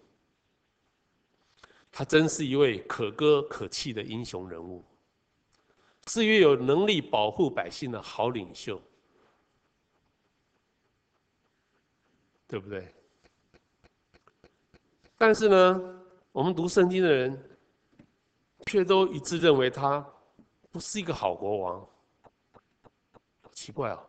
[1.91, 4.85] 他真是一位可歌可泣的英雄人物，
[6.07, 8.81] 是一位有能力保护百姓的好领袖，
[12.47, 12.95] 对不对？
[15.17, 17.59] 但是呢，我们读圣经的人，
[18.67, 20.07] 却都一致认为他
[20.71, 21.89] 不是一个好国王，
[23.53, 24.01] 奇怪啊。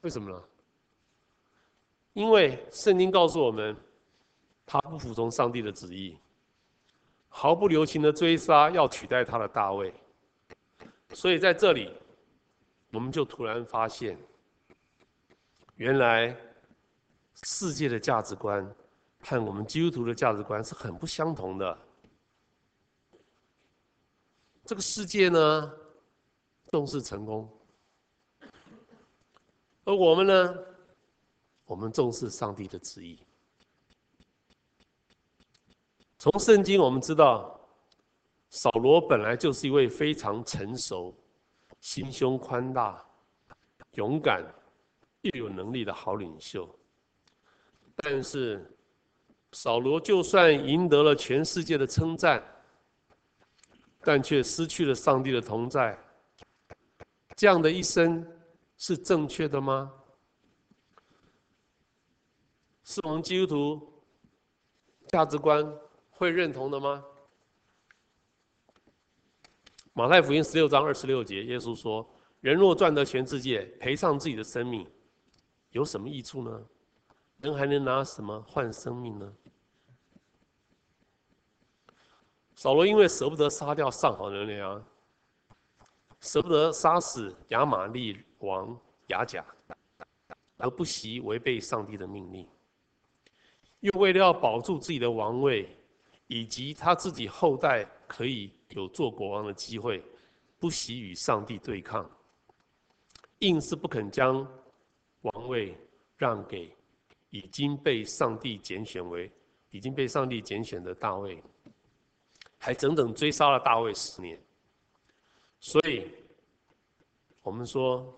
[0.00, 0.42] 为什么呢？
[2.14, 3.76] 因为圣经告诉我们，
[4.64, 6.16] 他不服从上帝的旨意，
[7.28, 9.92] 毫不留情的追杀要取代他的大卫。
[11.10, 11.92] 所以在这里，
[12.92, 14.16] 我们就突然发现，
[15.76, 16.36] 原来
[17.42, 18.64] 世界的价值观
[19.20, 21.78] 和我们基督徒的价值观是很不相同的。
[24.64, 25.72] 这个世界呢，
[26.70, 27.48] 重视成功。
[29.84, 30.58] 而我们呢，
[31.66, 33.18] 我们重视上帝的旨意。
[36.18, 37.58] 从圣经我们知道，
[38.50, 41.14] 扫罗本来就是一位非常成熟、
[41.80, 43.04] 心胸宽大、
[43.92, 44.44] 勇敢
[45.22, 46.68] 又有能力的好领袖。
[47.96, 48.64] 但是，
[49.52, 52.42] 扫罗就算赢得了全世界的称赞，
[54.00, 55.98] 但却失去了上帝的同在。
[57.36, 58.26] 这样的一生。
[58.76, 59.90] 是正确的吗？
[62.84, 63.92] 是我们基督徒
[65.08, 65.66] 价值观
[66.10, 67.02] 会认同的吗？
[69.94, 72.06] 马太福音十六章二十六节，耶稣说
[72.42, 74.86] ：“人若赚得全世界，赔上自己的生命，
[75.70, 76.62] 有什么益处呢？
[77.38, 79.32] 人还能拿什么换生命呢？”
[82.54, 84.84] 扫罗因为舍不得杀掉上好的羊，
[86.20, 88.22] 舍不得杀死亚玛利。
[88.40, 89.42] 王亚甲，
[90.58, 92.46] 而不惜违背上帝的命令，
[93.84, 95.68] 又为了要保住自己的王位，
[96.26, 100.02] 以及他自己后代可以有做国王的机会，
[100.58, 102.10] 不惜与上帝对抗，
[103.40, 104.50] 硬是不肯将
[105.20, 105.76] 王位
[106.16, 106.74] 让给
[107.28, 109.30] 已经被上帝拣选为
[109.68, 111.42] 已经被上帝拣选的大卫，
[112.56, 114.40] 还整整追杀了大卫十年，
[115.60, 116.10] 所以。
[117.42, 118.16] 我们说，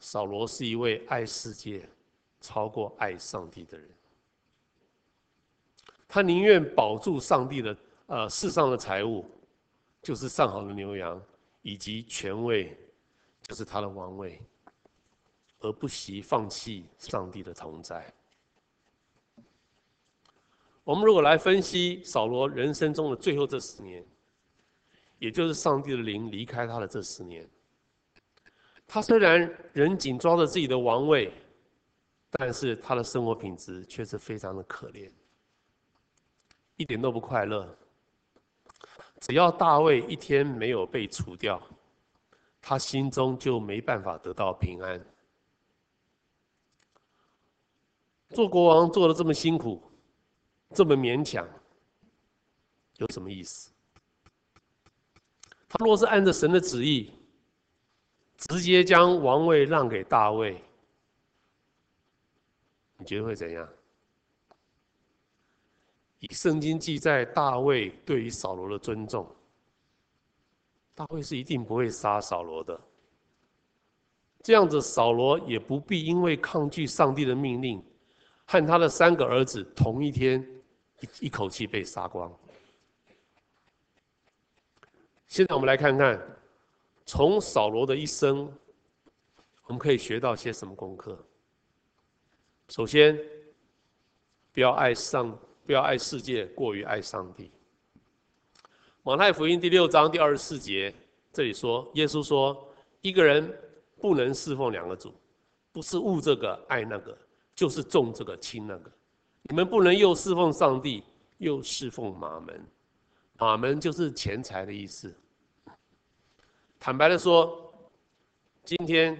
[0.00, 1.88] 扫罗是一位爱世界
[2.40, 3.88] 超过爱上帝的人。
[6.12, 9.24] 他宁愿保住上帝的呃世上的财物，
[10.02, 11.22] 就是上好的牛羊，
[11.62, 12.76] 以及权位，
[13.42, 14.42] 就是他的王位，
[15.60, 18.12] 而不惜放弃上帝的同在。
[20.82, 24.04] 我们如果来分析扫罗人生中的最后这十年，
[25.20, 27.48] 也就是上帝的灵离开他的这十年，
[28.84, 31.32] 他虽然仍紧抓着自己的王位，
[32.32, 35.08] 但是他的生活品质却是非常的可怜。
[36.80, 37.76] 一点都不快乐。
[39.20, 41.60] 只要大卫一天没有被除掉，
[42.58, 44.98] 他心中就没办法得到平安。
[48.30, 49.82] 做国王做得这么辛苦，
[50.70, 51.46] 这么勉强，
[52.96, 53.70] 有什么意思？
[55.68, 57.12] 他若是按着神的旨意，
[58.38, 60.64] 直接将王位让给大卫，
[62.96, 63.68] 你觉得会怎样？
[66.20, 69.26] 以圣经记载大卫对于扫罗的尊重，
[70.94, 72.78] 大卫是一定不会杀扫罗的。
[74.42, 77.82] 这样子，扫罗也不必因为抗拒上帝的命令，
[78.46, 80.46] 和他的三个儿子同一天
[81.00, 82.30] 一一口气被杀光。
[85.26, 86.20] 现在我们来看看，
[87.06, 88.50] 从扫罗的一生，
[89.66, 91.18] 我们可以学到些什么功课？
[92.68, 93.18] 首先，
[94.52, 95.38] 不要爱上。
[95.70, 97.48] 不要爱世界，过于爱上帝。
[99.04, 100.92] 马太福音第六章第二十四节，
[101.32, 103.56] 这里说，耶稣说，一个人
[104.00, 105.14] 不能侍奉两个主，
[105.70, 107.16] 不是恶这个爱那个，
[107.54, 108.90] 就是重这个轻那个。
[109.42, 111.04] 你们不能又侍奉上帝，
[111.38, 112.66] 又侍奉马门。
[113.38, 115.16] 马门就是钱财的意思。
[116.80, 117.72] 坦白的说，
[118.64, 119.16] 今天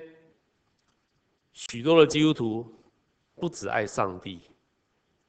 [1.52, 2.74] 许多的基督徒
[3.36, 4.40] 不只爱上帝。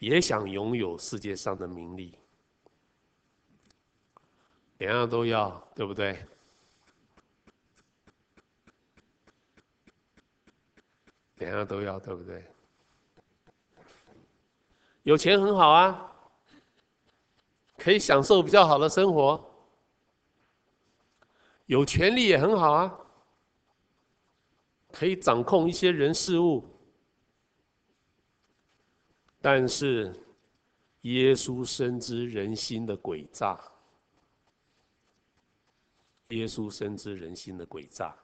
[0.01, 2.17] 也想拥有世界上的名利，
[4.79, 6.25] 两样都要，对不对？
[11.35, 12.43] 两样都要，对不对？
[15.03, 16.11] 有钱很好啊，
[17.77, 19.39] 可以享受比较好的生活；
[21.67, 22.99] 有权利也很好啊，
[24.91, 26.67] 可以掌控一些人事物。
[29.41, 30.13] 但是，
[31.01, 33.60] 耶稣深知人心的诡诈。
[36.30, 38.15] 耶稣深知人心的诡诈。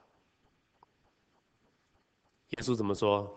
[2.50, 3.36] 耶稣怎么说？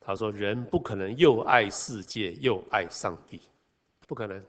[0.00, 3.40] 他说：“人不可能又爱世界又爱上帝，
[4.06, 4.44] 不可能。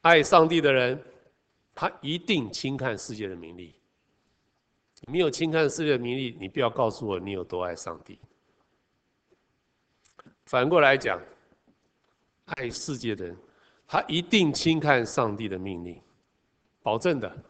[0.00, 1.02] 爱上帝的人，
[1.74, 3.74] 他一定轻看世界的名利。”
[5.06, 8.18] 没有轻看世界的名利，你不要告诉我你有多爱上帝。
[10.44, 11.20] 反过来讲，
[12.46, 13.36] 爱世界的人，
[13.86, 16.02] 他一定轻看上帝的命令，
[16.82, 17.44] 保证的，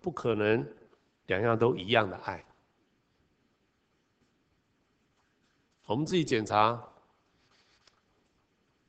[0.00, 0.66] 不可能
[1.26, 2.44] 两样都一样的爱。
[5.86, 6.82] 我们自己检查，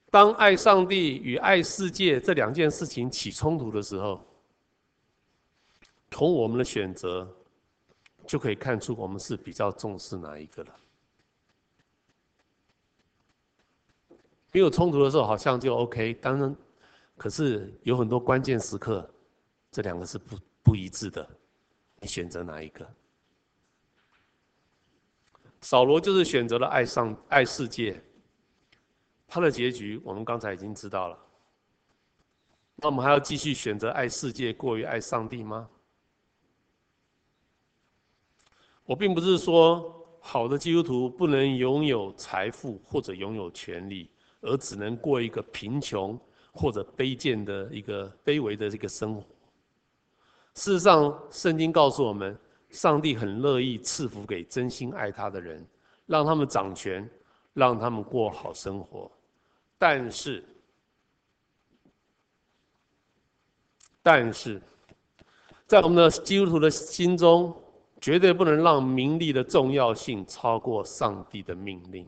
[0.10, 4.26] 当爱上帝与爱世界这两件事情起冲突的时候。
[6.14, 7.28] 从我们的选择，
[8.28, 10.80] 就可以看出我们是比较重视哪一个了。
[14.52, 16.14] 没有冲突的时候，好像就 OK。
[16.22, 16.56] 当然，
[17.18, 19.12] 可是有很多关键时刻，
[19.72, 21.28] 这两个是不不一致的。
[22.00, 22.88] 你选择哪一个？
[25.62, 28.00] 扫罗就是选择了爱上爱世界，
[29.28, 31.18] 他的结局我们刚才已经知道了。
[32.76, 35.68] 那我们还要继续选择爱世界过于爱上帝吗？
[38.86, 44.10] 我并不是说好的基督徒不能拥有财富或者拥有权力，
[44.42, 46.20] 而只能过一个贫穷
[46.52, 49.22] 或者卑贱的一个卑微的这个生活。
[50.56, 52.38] 事实上，圣经告诉我们，
[52.70, 55.66] 上帝很乐意赐福给真心爱他的人，
[56.06, 57.10] 让他们掌权，
[57.54, 59.10] 让他们过好生活。
[59.78, 60.44] 但是，
[64.02, 64.62] 但是
[65.66, 67.56] 在我们的基督徒的心中，
[68.04, 72.06] 绝对不能让名利的重要性超过上帝的命令，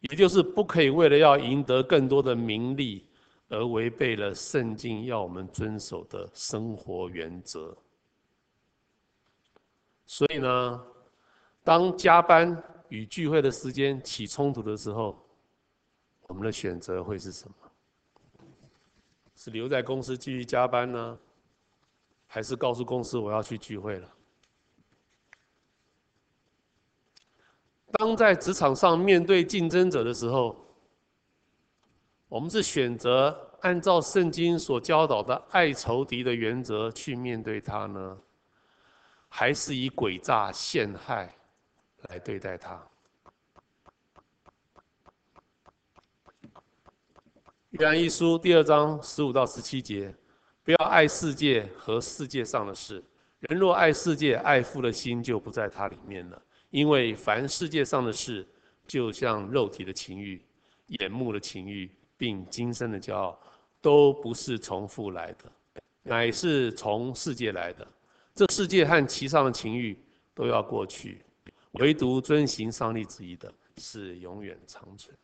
[0.00, 3.06] 也就是不可以为了要赢得更多的名利，
[3.48, 7.74] 而违背了圣经要我们遵守的生活原则。
[10.04, 10.84] 所以呢，
[11.64, 15.18] 当加班与聚会的时间起冲突的时候，
[16.26, 17.54] 我们的选择会是什么？
[19.34, 21.18] 是留在公司继续加班呢，
[22.32, 24.08] 还是告诉公司我要去聚会了？
[27.94, 30.56] 当在职场上面对竞争者的时候，
[32.28, 38.16] 我们是选择按照圣经所教导的爱仇敌的原则去面对他呢，
[39.28, 41.34] 还是以诡诈陷害
[42.02, 42.80] 来对待他？
[47.70, 50.14] 约翰一书第二章十五到十七节，
[50.62, 53.02] 不要爱世界和世界上的事。
[53.40, 56.40] 人若爱世界，爱父的心就不在他里面了。
[56.68, 58.46] 因为凡世界上的事，
[58.86, 60.40] 就像肉体的情欲、
[60.86, 63.40] 眼目的情欲，并今生的骄傲，
[63.80, 65.50] 都不是从父来的，
[66.02, 67.86] 乃是从世界来的。
[68.34, 69.98] 这世界和其上的情欲
[70.34, 71.24] 都要过去，
[71.72, 75.16] 唯独遵行上帝旨意的，是永远长存。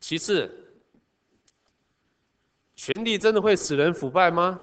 [0.00, 0.50] 其次，
[2.76, 4.60] 权力真的会使人腐败吗？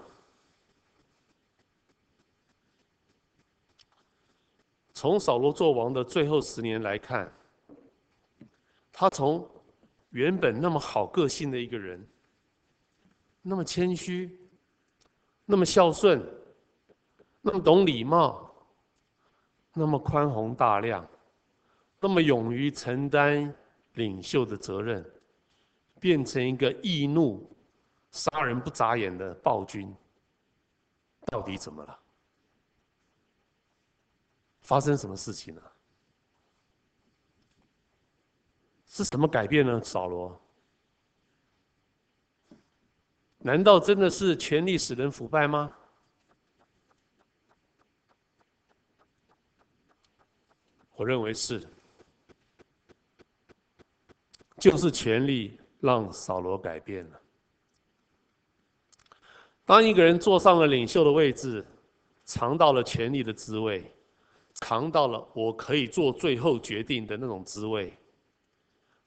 [4.94, 7.30] 从扫罗做王的最后十年来看，
[8.92, 9.46] 他从
[10.12, 12.08] 原本那么好个性的一个人，
[13.42, 14.40] 那么谦虚，
[15.44, 16.26] 那么孝顺，
[17.42, 18.50] 那么懂礼貌，
[19.74, 21.06] 那么宽宏大量，
[22.00, 23.54] 那么勇于承担
[23.96, 25.04] 领袖的责任，
[26.00, 27.46] 变成一个易怒、
[28.14, 29.94] 杀人不眨眼的暴君，
[31.26, 32.00] 到底怎么了？
[34.62, 35.74] 发生什么事情了？
[38.86, 39.84] 是什么改变呢？
[39.84, 40.40] 扫罗？
[43.40, 45.76] 难道真的是权力使人腐败吗？
[50.96, 51.68] 我认为是，
[54.60, 57.23] 就是权力让扫罗改变了。
[59.66, 61.66] 当一个人坐上了领袖的位置，
[62.26, 63.90] 尝到了权力的滋味。
[64.62, 67.92] 尝到了我可以做最后决定的那种滋味，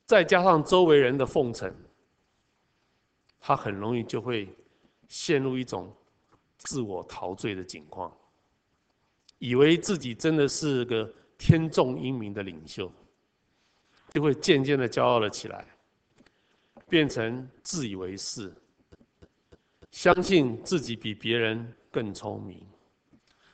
[0.05, 1.73] 再加上周围人的奉承，
[3.39, 4.53] 他很容易就会
[5.07, 5.97] 陷入一种
[6.59, 8.13] 自我陶醉的境况，
[9.39, 12.93] 以为自己真的是个天纵英明的领袖，
[14.11, 15.65] 就会渐渐的骄傲了起来，
[16.89, 18.53] 变成自以为是，
[19.97, 22.63] 相信自己比别人更聪明。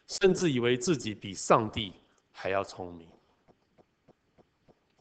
[0.08, 1.92] 甚至以为自己比上帝
[2.32, 3.08] 还要聪明，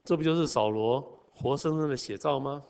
[0.04, 2.64] 这不就是扫罗活生生的写照吗？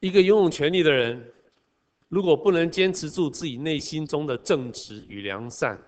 [0.00, 1.32] 一个拥有权力的人，
[2.08, 5.80] 如果不能坚持住自己内心中的正直与良善，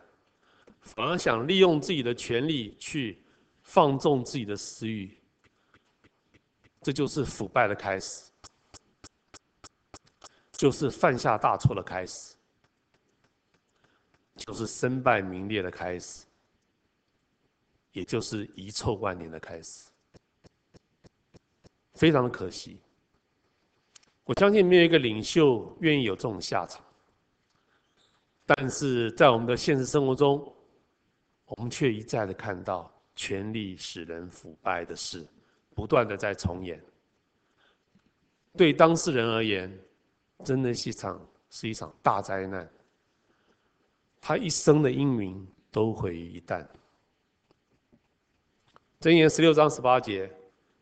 [0.80, 3.20] 反而想利用自己的权力去
[3.61, 5.18] 放纵自己的私欲，
[6.80, 8.30] 这就是腐败的开始，
[10.59, 12.34] 就是犯下大错的开始。
[14.36, 16.24] 就是身败名裂的开始，
[17.90, 19.88] 也就是遗臭万年的开始，
[21.94, 22.78] 非常的可惜。
[24.22, 26.80] 我相信没有一个领袖愿意有这种下场，
[28.46, 30.54] 但是在我们的现实生活中，
[31.46, 35.26] 我们却一再的看到权力使人腐败的事，
[35.74, 36.80] 不断的在重演。
[38.56, 39.68] 对当事人而言，
[40.45, 42.70] 真的是一场是一场大灾难。
[44.20, 46.66] 他一生的英名都毁于一旦。
[49.01, 50.30] 箴言十六章十八节，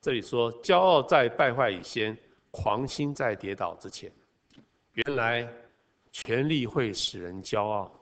[0.01, 2.17] 这里说：“骄傲在败坏以先，
[2.51, 4.11] 狂心在跌倒之前。”
[4.95, 5.47] 原来
[6.11, 7.93] 权力会使人骄傲，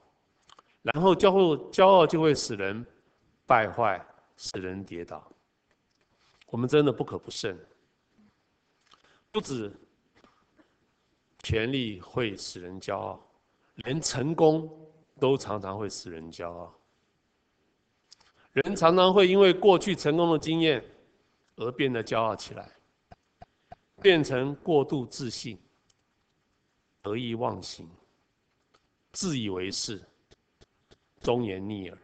[0.81, 2.85] 然后骄傲骄傲就会使人
[3.45, 4.03] 败坏，
[4.37, 5.29] 使人跌倒。
[6.47, 7.59] 我们真的不可不慎。
[9.31, 9.69] 不止
[11.45, 13.23] 权力会使人骄傲，
[13.75, 14.67] 连成功。
[15.17, 16.75] 都常常会使人骄傲，
[18.51, 20.83] 人常常会因为过去成功的经验
[21.55, 22.69] 而变得骄傲起来，
[24.01, 25.57] 变成过度自信、
[27.01, 27.89] 得意忘形、
[29.13, 30.03] 自以为是、
[31.21, 31.97] 忠言逆耳，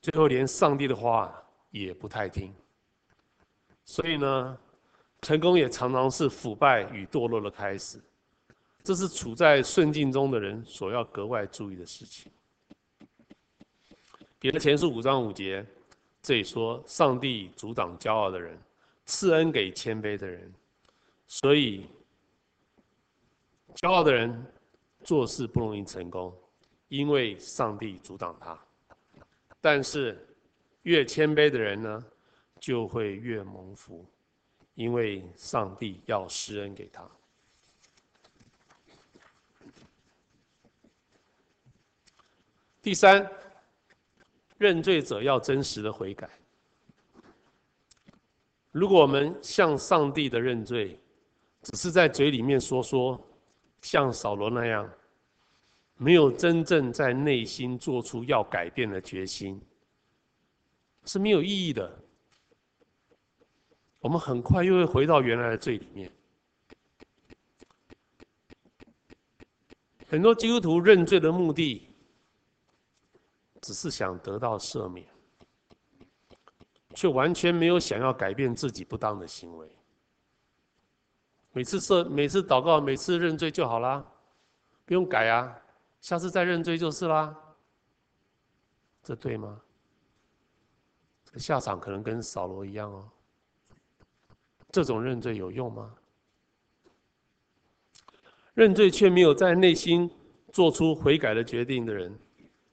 [0.00, 1.30] 最后连上帝的话
[1.68, 2.54] 也不太听。
[3.84, 4.58] 所以呢，
[5.20, 8.00] 成功也常常是腐败与堕落的开始。
[8.84, 12.30] 这是处在顺境中的人所要格外注意的事情。
[14.38, 15.64] 彼得前书五章五节，
[16.20, 18.58] 这里说：“上帝阻挡骄傲的人，
[19.06, 20.52] 赐恩给谦卑的人。”
[21.26, 21.86] 所以，
[23.74, 24.46] 骄傲的人
[25.02, 26.36] 做事不容易成功，
[26.88, 28.58] 因为上帝阻挡他。
[29.62, 30.28] 但是，
[30.82, 32.04] 越谦卑的人呢，
[32.60, 34.04] 就会越蒙福，
[34.74, 37.10] 因为上帝要施恩给他。
[42.84, 43.26] 第三，
[44.58, 46.28] 认罪者要真实的悔改。
[48.72, 51.00] 如果我们向上帝的认罪，
[51.62, 53.18] 只是在嘴里面说说，
[53.80, 54.86] 像扫罗那样，
[55.96, 59.58] 没有真正在内心做出要改变的决心，
[61.06, 61.90] 是没有意义的。
[64.00, 66.12] 我们很快又会回到原来的罪里面。
[70.06, 71.88] 很多基督徒认罪的目的，
[73.64, 75.06] 只是想得到赦免。
[76.94, 79.68] 却完全没有想要改变自己不当的行为。
[81.50, 84.04] 每次设、每次祷告、每次认罪就好啦，
[84.84, 85.58] 不用改啊，
[86.02, 87.34] 下次再认罪就是啦。
[89.02, 89.58] 这对吗？
[91.24, 93.08] 这下场可能跟扫罗一样哦。
[94.70, 95.94] 这种认罪有用吗？
[98.52, 100.08] 认罪却没有在内心
[100.52, 102.16] 做出悔改的决定的人，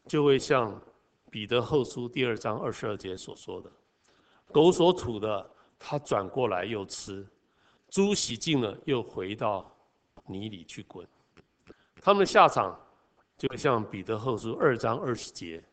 [0.07, 0.81] 就会像
[1.29, 3.71] 彼得后书第二章二十二节所说的。
[4.51, 5.49] 狗所吐的，
[5.79, 7.23] 它转过来又吃；
[7.89, 9.73] 猪洗净了，又回到
[10.25, 11.07] 泥里去滚。
[12.01, 12.77] 他们的下场，
[13.37, 15.63] 就像彼得后书二章二十节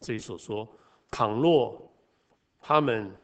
[0.00, 0.66] 这里所说：
[1.10, 1.92] 倘若
[2.60, 3.14] 他们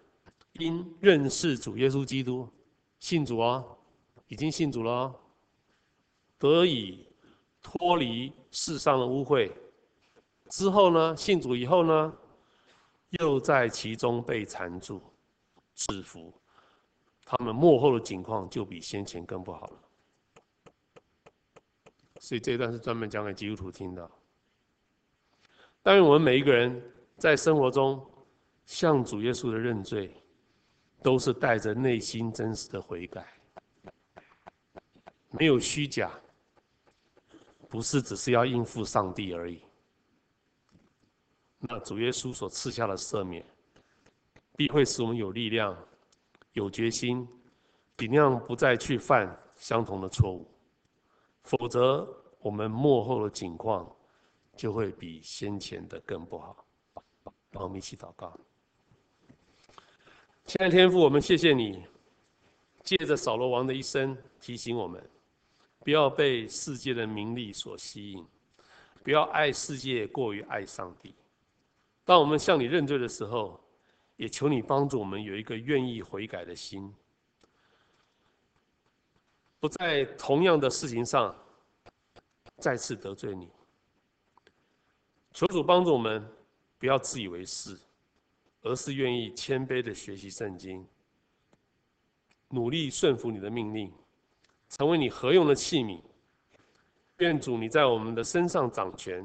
[0.55, 2.47] 因认识主耶稣基督，
[2.99, 3.65] 信主啊，
[4.29, 5.15] 已经信主了，
[6.39, 7.07] 得以
[7.63, 9.51] 脱离世上的污秽，
[10.51, 12.13] 之后呢，信主以后呢？
[13.19, 15.03] 又在其中被缠住、
[15.75, 16.33] 制服，
[17.25, 19.79] 他们幕后的境况就比先前更不好了。
[22.21, 24.09] 所以这一段是专门讲给基督徒听的。
[25.83, 26.81] 但愿我们每一个人
[27.17, 28.01] 在生活中
[28.65, 30.15] 向主耶稣的认罪，
[31.03, 33.27] 都是带着内心真实的悔改，
[35.31, 36.13] 没有虚假，
[37.69, 39.61] 不是只是要应付上帝而已。
[41.61, 43.45] 那主耶稣所赐下的赦免，
[44.57, 45.77] 必会使我们有力量、
[46.53, 47.29] 有决心，
[47.99, 50.51] 尽量不再去犯相同的错误。
[51.43, 52.09] 否则，
[52.41, 53.95] 我们末后的境况
[54.57, 56.67] 就会比先前的更不好。
[57.51, 58.33] 让我们一起祷告。
[60.47, 61.85] 亲爱的天父，我们谢谢你，
[62.83, 65.11] 借着扫罗王的一生提醒我们，
[65.81, 68.25] 不要被世界的名利所吸引，
[69.03, 71.15] 不要爱世界过于爱上帝。
[72.11, 73.61] 当我们向你认罪的时候，
[74.17, 76.93] 也求你帮助我们有一个愿意悔改的心，
[79.61, 81.33] 不在同样的事情上
[82.57, 83.49] 再次得罪你。
[85.33, 86.29] 求主帮助我们，
[86.81, 87.79] 不要自以为是，
[88.63, 90.85] 而是愿意谦卑的学习圣经，
[92.49, 93.93] 努力顺服你的命令，
[94.69, 96.03] 成为你合用的器皿。
[97.19, 99.25] 愿主你在我们的身上掌权，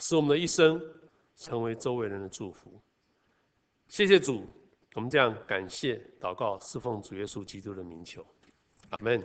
[0.00, 0.78] 使我们的一生。
[1.40, 2.78] 成为周围人的祝福。
[3.88, 4.46] 谢谢主，
[4.94, 8.24] 我们这样感谢祷告，侍奉主耶稣基督的名求，
[8.90, 9.20] 阿门。